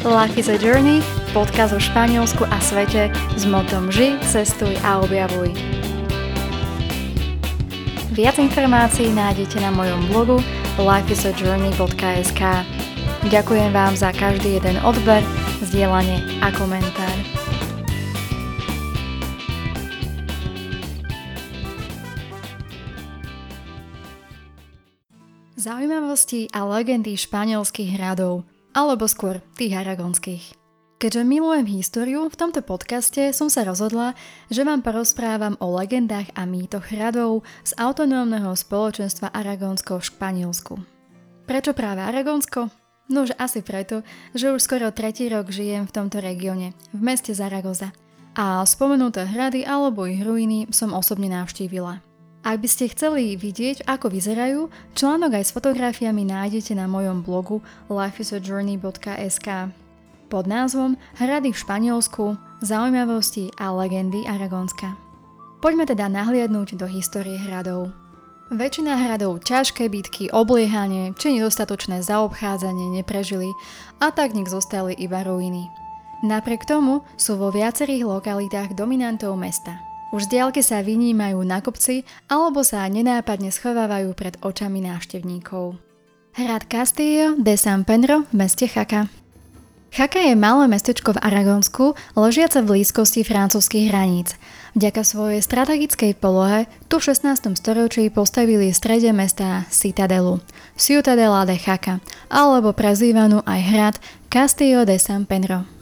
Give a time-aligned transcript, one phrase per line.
[0.00, 1.04] Life is a Journey,
[1.36, 5.52] podcast o Španielsku a svete s motom Ži, cestuj a objavuj.
[8.16, 10.40] Viac informácií nájdete na mojom blogu
[10.80, 12.40] lifeisajourney.sk
[13.28, 15.20] Ďakujem vám za každý jeden odber,
[15.68, 17.16] zdieľanie a komentár.
[25.60, 28.48] Zaujímavosti a legendy španielských hradov–
[28.80, 30.56] alebo skôr tých aragonských.
[31.00, 34.12] Keďže milujem históriu, v tomto podcaste som sa rozhodla,
[34.52, 40.74] že vám porozprávam o legendách a mýtoch hradov z autonómneho spoločenstva Aragonsko v Španielsku.
[41.48, 42.68] Prečo práve Aragonsko?
[43.08, 44.04] No asi preto,
[44.36, 47.96] že už skoro tretí rok žijem v tomto regióne, v meste Zaragoza.
[48.36, 52.09] A spomenuté hrady alebo ich ruiny som osobne navštívila.
[52.40, 57.60] Ak by ste chceli vidieť, ako vyzerajú, článok aj s fotografiami nájdete na mojom blogu
[57.92, 59.48] lifeisajourney.sk
[60.30, 64.96] pod názvom Hrady v Španielsku, zaujímavosti a legendy Aragonska.
[65.60, 67.92] Poďme teda nahliadnúť do histórie hradov.
[68.48, 73.52] Väčšina hradov ťažké bitky, obliehanie či nedostatočné zaobchádzanie neprežili
[74.00, 75.68] a tak nech zostali iba ruiny.
[76.24, 79.76] Napriek tomu sú vo viacerých lokalitách dominantov mesta–
[80.10, 85.78] už z diálky sa vynímajú na kopci alebo sa nenápadne schovávajú pred očami návštevníkov.
[86.38, 89.10] Hrad Castillo de San Pedro v meste Chaka.
[89.90, 94.38] Chaka je malé mestečko v Aragonsku, ležiace v blízkosti francúzskych hraníc.
[94.78, 97.58] Vďaka svojej strategickej polohe tu v 16.
[97.58, 100.38] storočí postavili v strede mesta Citadelu,
[100.78, 101.98] Ciutadela de Chaka,
[102.30, 103.94] alebo prezývanú aj hrad
[104.30, 105.79] Castillo de San Pedro.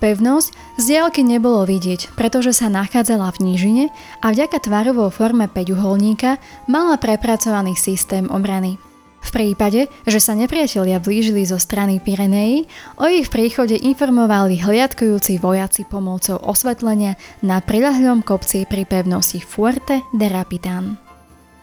[0.00, 3.84] Pevnosť z diaľky nebolo vidieť, pretože sa nachádzala v nížine
[4.24, 6.40] a vďaka tvarovou forme peťuholníka
[6.72, 8.80] mala prepracovaný systém obrany.
[9.20, 12.64] V prípade, že sa nepriatelia blížili zo strany Pireneji,
[12.96, 20.26] o ich príchode informovali hliadkujúci vojaci pomocou osvetlenia na priľahlom kopci pri pevnosti Fuerte de
[20.32, 20.96] Rapitan.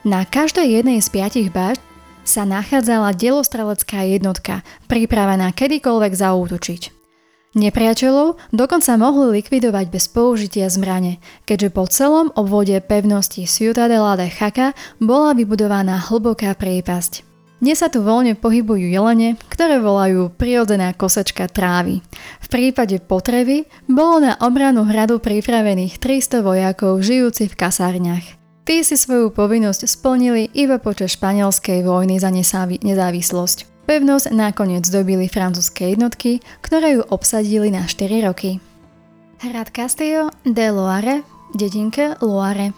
[0.05, 1.81] Na každej jednej z piatich bašt
[2.21, 6.96] sa nachádzala delostrelecká jednotka, pripravená kedykoľvek zaútočiť.
[7.57, 11.17] Nepriateľov dokonca mohli likvidovať bez použitia zbrane,
[11.49, 17.25] keďže po celom obvode pevnosti Ciutadela de Chaka bola vybudovaná hlboká priepasť.
[17.57, 22.05] Dnes sa tu voľne pohybujú jelene, ktoré volajú prirodzená kosačka trávy.
[22.45, 28.37] V prípade potreby bolo na obranu hradu pripravených 300 vojakov žijúci v kasárniach.
[28.69, 33.76] Tí si svoju povinnosť splnili iba počas španielskej vojny za nezávislosť.
[33.87, 38.59] Pevnosť nakoniec dobili francúzske jednotky, ktoré ju obsadili na 4 roky.
[39.39, 41.23] Hrad Castillo de Loire,
[41.55, 42.75] dedinke Loire.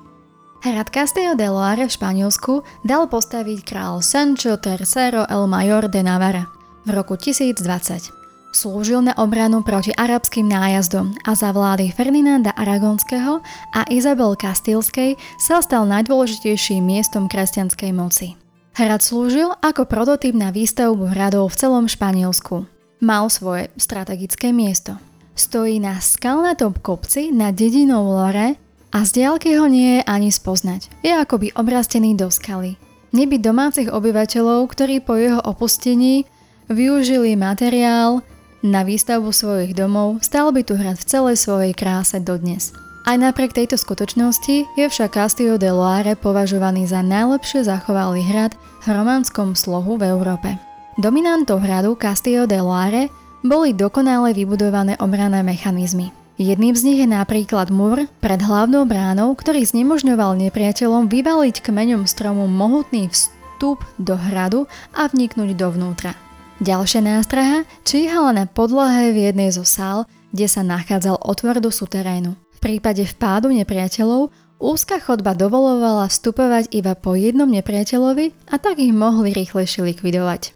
[0.61, 6.45] Hrad Castillo de Loire v Španielsku dal postaviť král Sancho III el Mayor de Navarra
[6.85, 8.13] v roku 1020.
[8.53, 13.41] Slúžil na obranu proti arabským nájazdom a za vlády Ferdinanda Aragonského
[13.73, 18.38] a Izabel Kastilskej sa stal najdôležitejším miestom kresťanskej moci.
[18.79, 22.63] Hrad slúžil ako prototyp na výstavbu hradov v celom Španielsku.
[23.03, 24.95] Mal svoje strategické miesto.
[25.35, 28.55] Stojí na skalnatom kopci nad dedinou Lore
[28.95, 31.03] a z diaľky ho nie je ani spoznať.
[31.03, 32.79] Je akoby obrastený do skaly.
[33.11, 36.23] Nebyť domácich obyvateľov, ktorí po jeho opustení
[36.71, 38.23] využili materiál
[38.63, 42.71] na výstavbu svojich domov, stal by tu hrad v celej svojej kráse dodnes.
[43.09, 48.53] Aj napriek tejto skutočnosti je však Castillo de Loire považovaný za najlepšie zachovalý hrad
[48.85, 50.53] v románskom slohu v Európe.
[50.93, 53.09] Dominantou hradu Castillo de Loire
[53.41, 56.13] boli dokonale vybudované obranné mechanizmy.
[56.37, 62.45] Jedným z nich je napríklad múr pred hlavnou bránou, ktorý znemožňoval nepriateľom vyvaliť kmeňom stromu
[62.45, 66.13] mohutný vstup do hradu a vniknúť dovnútra.
[66.61, 72.37] Ďalšia nástraha číhala na podlahe v jednej zo sál, kde sa nachádzal otvor do suterénu.
[72.59, 78.91] V prípade vpádu nepriateľov úzka chodba dovolovala vstupovať iba po jednom nepriateľovi a tak ich
[78.91, 80.51] mohli rýchlejšie likvidovať.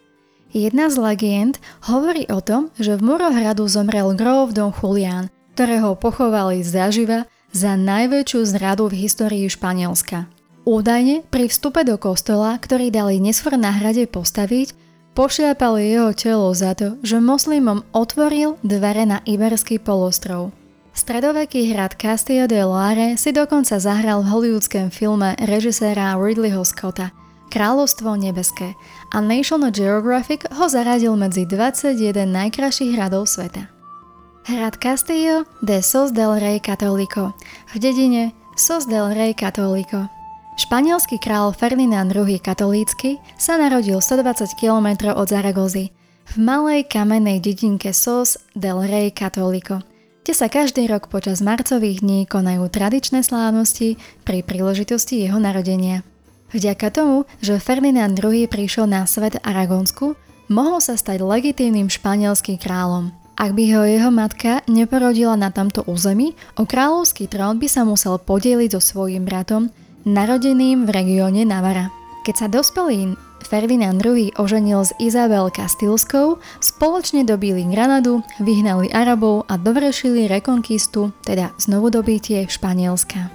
[0.52, 6.60] Jedna z legend hovorí o tom, že v Murohradu zomrel Grove Don Julián, ktorého pochovali
[6.60, 7.24] zaživa
[7.56, 10.28] za najväčšiu zradu v histórii Španielska.
[10.68, 14.75] Údajne pri vstupe do kostola, ktorý dali neskôr na hrade postaviť,
[15.16, 20.51] pošliapali jeho telo za to, že moslimom otvoril dvere na Iberský polostrov.
[20.94, 27.12] Stredoveký hrad Castillo de Loire si dokonca zahral v hollywoodskom filme režiséra Ridleyho Scotta
[27.54, 28.74] Kráľovstvo nebeské
[29.13, 33.69] a National Geographic ho zaradil medzi 21 najkrajších hradov sveta.
[34.50, 37.38] Hrad Castillo de Sos del Rey Católico
[37.69, 40.10] v dedine Sos del Rey Católico.
[40.57, 45.94] Španielský král Ferdinand II katolícky sa narodil 120 km od Zaragozy
[46.34, 49.86] v malej kamennej dedinke Sos del Rey Católico,
[50.24, 56.08] kde sa každý rok počas marcových dní konajú tradičné slávnosti pri príležitosti jeho narodenia.
[56.56, 60.16] Vďaka tomu, že Ferdinand II prišiel na svet Aragonsku,
[60.48, 63.12] mohol sa stať legitímnym španielským kráľom.
[63.36, 68.16] Ak by ho jeho matka neporodila na tamto území, o kráľovský trón by sa musel
[68.16, 69.74] podeliť so svojím bratom,
[70.08, 71.92] narodeným v regióne Navara.
[72.24, 79.60] Keď sa dospelý Ferdinand II oženil s Izabel Kastilskou, spoločne dobili Granadu, vyhnali Arabov a
[79.60, 83.30] dovršili rekonkistu, teda znovudobitie Španielska.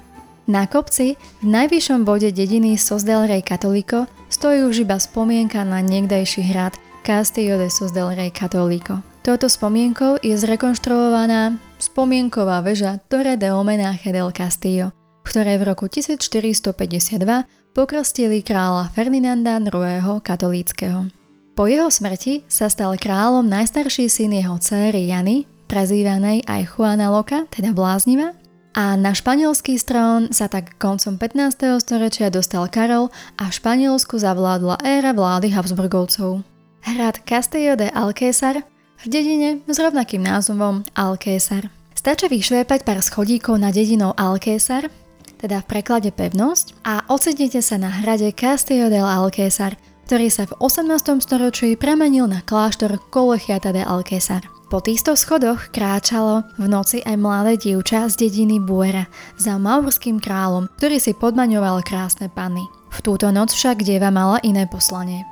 [0.49, 6.43] Na kopci, v najvyššom bode dediny Sosdel Rey Katolíko, stojí už iba spomienka na niekdajší
[6.49, 6.73] hrad
[7.05, 9.05] Castillo de Sosdel Rey Katolíko.
[9.21, 14.89] Touto spomienkou je zrekonštruovaná spomienková väža Torre de Homenaje del Castillo,
[15.29, 20.19] v v roku 1452 pokrstili kráľa Ferdinanda II.
[20.19, 21.15] katolíckého.
[21.55, 27.47] Po jeho smrti sa stal kráľom najstarší syn jeho céry Jany, prezývanej aj Juana Loka,
[27.47, 28.35] teda blázniva,
[28.75, 31.79] a na španielský strón sa tak koncom 15.
[31.79, 36.43] storočia dostal Karol a v Španielsku zavládla éra vlády Habsburgovcov.
[36.83, 38.67] Hrad Castillo de Alcésar
[38.99, 41.71] v dedine s rovnakým názvom Alkésar.
[41.95, 44.91] Stačí vyšliepať pár schodíkov na dedinou Alkésar,
[45.39, 49.79] teda v preklade pevnosť, a ocitnete sa na hrade Castillo del Alcésar,
[50.11, 51.23] ktorý sa v 18.
[51.23, 54.43] storočí premenil na kláštor Colegiata de Alcésar.
[54.69, 59.09] Po týchto schodoch kráčalo v noci aj mladé dievča z dediny Buera
[59.41, 62.65] za maurským kráľom, ktorý si podmaňoval krásne panny.
[62.93, 65.25] V túto noc však dieva mala iné poslanie.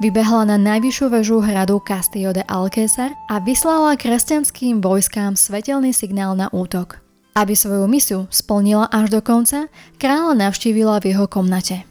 [0.00, 6.48] Vybehla na najvyššiu väžu hradu Castillo de Alcésar a vyslala kresťanským vojskám svetelný signál na
[6.52, 7.11] útok.
[7.32, 11.88] Aby svoju misiu splnila až do konca, kráľa navštívila v jeho komnate.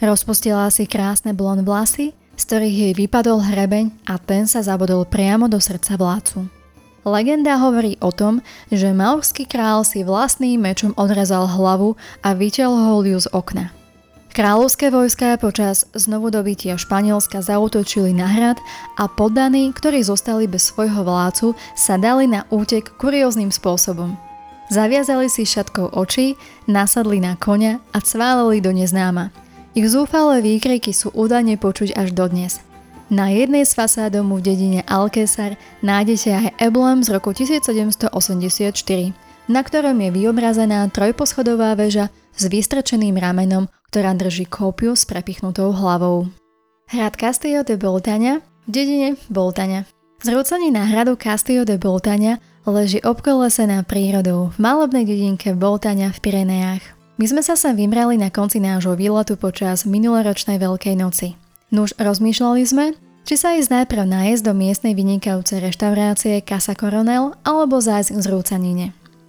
[0.00, 5.50] Rozpustila si krásne blond vlasy, z ktorých jej vypadol hrebeň a ten sa zabodol priamo
[5.50, 6.46] do srdca vládcu.
[7.04, 8.40] Legenda hovorí o tom,
[8.72, 13.74] že maurský král si vlastným mečom odrezal hlavu a vyťahol ju z okna.
[14.32, 18.60] Kráľovské vojská počas znovu dobytia Španielska zautočili na hrad
[18.94, 24.27] a poddaní, ktorí zostali bez svojho vládcu, sa dali na útek kurióznym spôsobom.
[24.68, 26.36] Zaviazali si šatkou oči,
[26.68, 29.32] nasadli na koňa a cválili do neznáma.
[29.72, 32.60] Ich zúfalé výkriky sú údajne počuť až dodnes.
[33.08, 38.12] Na jednej z fasád domu v dedine Alkesar nájdete aj emblém z roku 1784,
[39.48, 46.28] na ktorom je vyobrazená trojposchodová väža s vystrčeným ramenom ktorá drží kópiu s prepichnutou hlavou.
[46.92, 49.88] Hrad Castillo de Boltania v dedine Boltania.
[50.20, 56.84] Zrúcanie na hradu Castillo de Boltania leží obkolesená prírodou v malobnej dedinke Boltania v Pirenejách.
[57.18, 61.34] My sme sa sem vymrali na konci nášho výletu počas minuloročnej Veľkej noci.
[61.74, 62.86] Nuž rozmýšľali sme,
[63.28, 68.86] či sa ísť najprv nájsť do miestnej vynikajúcej reštaurácie Casa Coronel alebo zájsť k zrúcanine.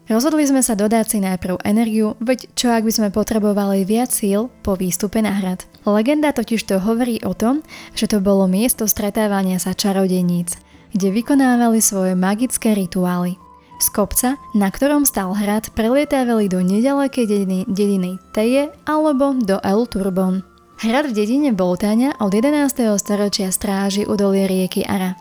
[0.10, 4.50] Rozhodli sme sa dodať si najprv energiu, veď čo ak by sme potrebovali viac síl
[4.66, 5.70] po výstupe na hrad.
[5.86, 7.62] Legenda totiž to hovorí o tom,
[7.94, 10.58] že to bolo miesto stretávania sa čarodeníc,
[10.94, 13.38] kde vykonávali svoje magické rituály.
[13.80, 19.88] Z kopca, na ktorom stal hrad, prelietávali do nedalekej dediny, dediny Teje alebo do El
[19.88, 20.44] Turbon.
[20.80, 22.96] Hrad v dedine Boltáňa od 11.
[23.00, 25.16] storočia stráži udolie rieky Ara.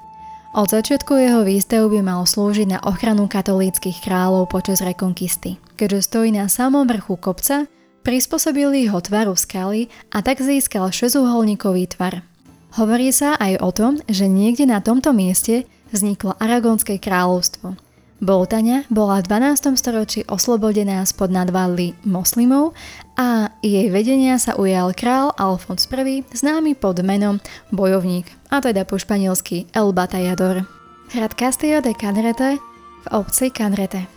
[0.55, 5.59] Od začiatku jeho výstavby mal slúžiť na ochranu katolíckých kráľov počas rekonkisty.
[5.79, 7.71] Keďže stojí na samom vrchu kopca,
[8.03, 12.28] prispôsobili ho tvaru skaly a tak získal šesťuholníkový tvar.
[12.77, 17.75] Hovorí sa aj o tom, že niekde na tomto mieste vzniklo Aragonské kráľovstvo–
[18.19, 19.79] Boltania bola v 12.
[19.79, 22.75] storočí oslobodená spod nadvádly moslimov
[23.15, 27.39] a jej vedenia sa ujal král Alfons I, známy pod menom
[27.71, 30.67] Bojovník, a teda po španielsky El Batallador.
[31.15, 34.11] Hrad Castillo de Canrete v obci Canrete.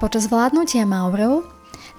[0.00, 1.44] Počas vládnutia Maurov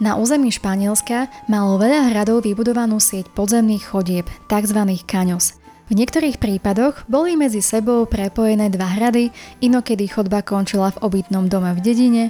[0.01, 4.79] na území Španielska malo veľa hradov vybudovanú sieť podzemných chodieb, tzv.
[5.05, 5.53] kaňos–
[5.87, 9.31] v niektorých prípadoch boli medzi sebou prepojené dva hrady,
[9.63, 12.23] inokedy chodba končila v obytnom dome v dedine,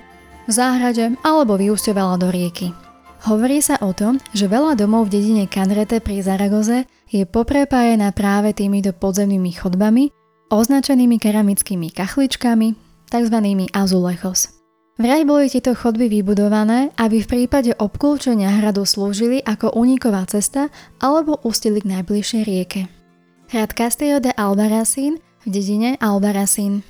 [0.45, 2.69] v záhrade alebo vyúsťovala do rieky.
[3.25, 8.53] Hovorí sa o tom, že veľa domov v dedine Canrete pri Zaragoze je poprepájená práve
[8.53, 10.13] týmito podzemnými chodbami,
[10.53, 12.77] označenými keramickými kachličkami,
[13.09, 13.37] tzv.
[13.73, 14.53] azulechos.
[14.97, 21.37] Vraj boli tieto chodby vybudované, aby v prípade obklúčenia hradu slúžili ako uniková cesta alebo
[21.45, 22.97] ústili k najbližšej rieke.
[23.48, 26.84] Hrad Castillo de Albarracín v dedine Albarracín.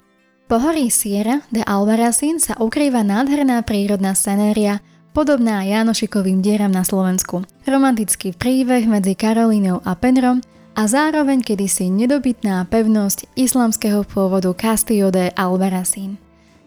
[0.50, 4.82] Pohorí Sierra de Albarracín sa ukrýva nádherná prírodná scenéria,
[5.14, 7.46] podobná Janošikovým dieram na Slovensku.
[7.70, 10.42] Romantický príbeh medzi Karolínou a Penrom
[10.74, 16.18] a zároveň kedysi nedobytná pevnosť islamského pôvodu Castillo de Albarracín.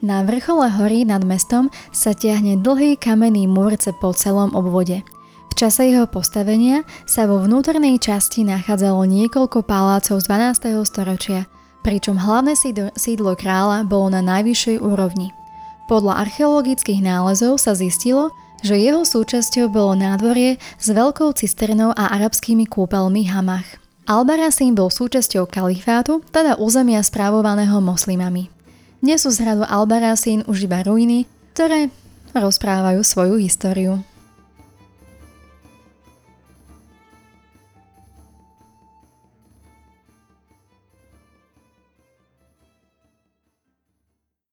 [0.07, 5.03] Na vrchole hory nad mestom sa tiahne dlhý kamenný múrce po celom obvode.
[5.61, 10.73] Čase jeho postavenia sa vo vnútornej časti nachádzalo niekoľko palácov z 12.
[10.88, 11.52] storočia,
[11.85, 12.57] pričom hlavné
[12.97, 15.37] sídlo kráľa bolo na najvyššej úrovni.
[15.85, 18.33] Podľa archeologických nálezov sa zistilo,
[18.64, 23.69] že jeho súčasťou bolo nádvorie s veľkou cisternou a arabskými kúpeľmi Hamach.
[24.09, 28.49] Albarasín bol súčasťou kalifátu, teda územia správovaného moslimami.
[29.05, 31.93] Dnes sú z hradu Albarasín už iba ruiny, ktoré
[32.33, 34.00] rozprávajú svoju históriu.